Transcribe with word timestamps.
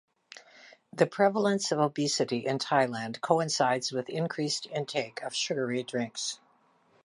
The 0.93 1.05
prevalence 1.05 1.71
of 1.71 1.77
obesity 1.77 2.39
in 2.47 2.57
Thailand 2.57 3.21
coincides 3.21 3.91
with 3.91 4.09
increased 4.09 4.65
intake 4.71 5.21
of 5.21 5.35
sugary 5.35 5.83
drinks. 5.83 6.39